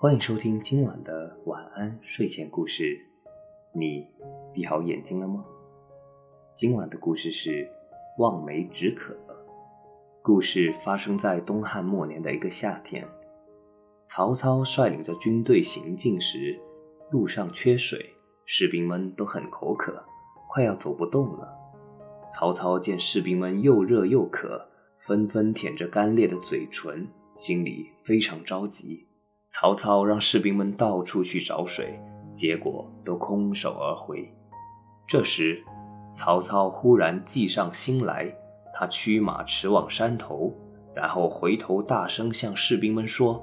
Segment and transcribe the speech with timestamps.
[0.00, 2.96] 欢迎收听今晚的晚安睡前故事。
[3.74, 4.06] 你
[4.54, 5.44] 闭好眼睛了吗？
[6.54, 7.50] 今晚的故事是
[8.16, 9.12] 《望梅止渴》。
[10.22, 13.04] 故事发生在东汉末年的一个夏天，
[14.04, 16.56] 曹操率领着军队行进时，
[17.10, 20.00] 路上缺水，士兵们都很口渴，
[20.48, 21.52] 快要走不动了。
[22.32, 24.64] 曹操见士兵们又热又渴，
[24.96, 29.07] 纷纷舔着干裂的嘴唇，心里非常着急。
[29.50, 31.98] 曹操让士兵们到处去找水，
[32.34, 34.30] 结果都空手而回。
[35.06, 35.62] 这时，
[36.14, 38.32] 曹操忽然计上心来，
[38.74, 40.54] 他驱马驰往山头，
[40.94, 43.42] 然后回头大声向士兵们说：“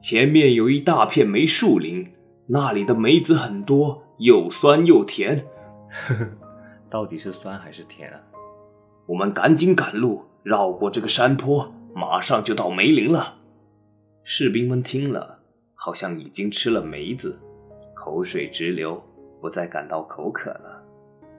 [0.00, 2.12] 前面有一大片梅树林，
[2.46, 5.46] 那里的梅子很多，又酸又甜。
[5.88, 6.28] 呵呵，
[6.90, 8.18] 到底是酸还是甜啊？
[9.06, 13.36] 我们赶紧赶路，绕过这个山坡，马上就到梅林了。”
[14.30, 15.38] 士兵们听了。
[15.74, 17.34] 好像已经吃了梅子，
[17.94, 19.02] 口水直流，
[19.40, 20.84] 不再感到口渴了，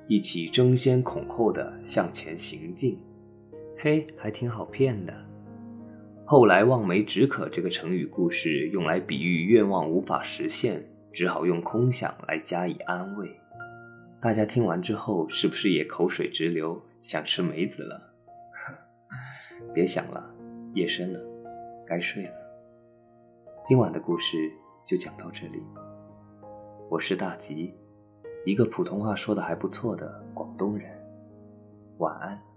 [0.07, 2.99] 一起争先恐后的向前行进。
[3.77, 5.13] 嘿，还挺好骗的。
[6.25, 13.29] 后来“望梅止渴”这个成语故事用来比喻愿望无法实现，只好用空想来加以安慰。
[14.19, 18.01] 大家听完之后，是不是也口水直流，想吃梅子了？
[19.75, 20.27] 别想了，
[20.73, 21.19] 夜深了，
[21.85, 22.38] 该睡了。
[23.69, 24.51] 今晚的故事
[24.83, 25.63] 就讲到这里。
[26.89, 27.71] 我是大吉，
[28.43, 30.89] 一个普通话说的还不错的广东人。
[31.99, 32.48] 晚安。